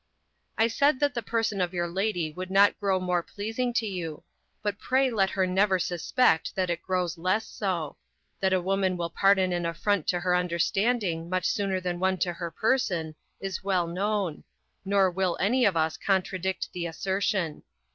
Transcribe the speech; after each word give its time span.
I 0.57 0.65
said 0.67 0.99
that 0.99 1.13
the 1.13 1.21
person 1.21 1.61
of 1.61 1.75
your 1.75 1.87
lady 1.87 2.31
would 2.31 2.49
not 2.49 2.79
grow 2.79 2.99
more 2.99 3.21
pleasing 3.21 3.71
to 3.73 3.85
you; 3.85 4.23
but 4.63 4.79
pray 4.79 5.11
let 5.11 5.29
her 5.29 5.45
never 5.45 5.77
suspect 5.77 6.55
that 6.55 6.71
it 6.71 6.81
grows 6.81 7.19
less 7.19 7.45
so: 7.45 7.97
that 8.39 8.51
a 8.51 8.59
woman 8.59 8.97
will 8.97 9.11
pardon 9.11 9.53
an 9.53 9.63
affront 9.63 10.07
to 10.07 10.19
her 10.21 10.35
understanding 10.35 11.29
much 11.29 11.45
sooner 11.45 11.79
than 11.79 11.99
one 11.99 12.17
to 12.17 12.33
her 12.33 12.49
person, 12.49 13.13
is 13.39 13.63
well 13.63 13.85
known; 13.85 14.43
nor 14.83 15.11
will 15.11 15.37
any 15.39 15.65
of 15.65 15.77
us 15.77 15.97
contradict 15.97 16.73
the 16.73 16.87
assertion. 16.87 17.61